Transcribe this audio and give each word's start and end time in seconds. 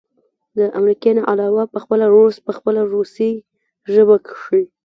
د 0.57 0.59
امريکې 0.79 1.11
نه 1.17 1.23
علاوه 1.31 1.63
پخپله 1.73 2.05
روس 2.15 2.35
په 2.45 2.51
خپله 2.57 2.81
روسۍ 2.93 3.33
ژبه 3.93 4.15
کښې 4.25 4.61